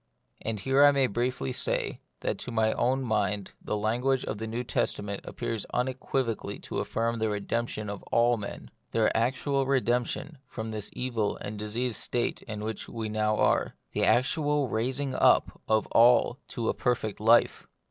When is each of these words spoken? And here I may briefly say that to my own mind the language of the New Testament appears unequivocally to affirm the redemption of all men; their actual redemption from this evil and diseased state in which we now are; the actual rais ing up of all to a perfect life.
And 0.41 0.59
here 0.59 0.83
I 0.83 0.89
may 0.91 1.05
briefly 1.05 1.51
say 1.51 1.99
that 2.21 2.39
to 2.39 2.51
my 2.51 2.73
own 2.73 3.03
mind 3.03 3.51
the 3.61 3.77
language 3.77 4.25
of 4.25 4.39
the 4.39 4.47
New 4.47 4.63
Testament 4.63 5.21
appears 5.25 5.67
unequivocally 5.75 6.57
to 6.61 6.79
affirm 6.79 7.19
the 7.19 7.29
redemption 7.29 7.87
of 7.87 8.01
all 8.11 8.35
men; 8.35 8.71
their 8.93 9.15
actual 9.15 9.67
redemption 9.67 10.39
from 10.47 10.71
this 10.71 10.89
evil 10.93 11.37
and 11.37 11.59
diseased 11.59 11.97
state 11.97 12.41
in 12.41 12.63
which 12.63 12.89
we 12.89 13.09
now 13.09 13.37
are; 13.37 13.75
the 13.91 14.03
actual 14.03 14.69
rais 14.69 14.99
ing 14.99 15.13
up 15.13 15.61
of 15.69 15.85
all 15.91 16.39
to 16.47 16.67
a 16.67 16.73
perfect 16.73 17.19
life. 17.19 17.67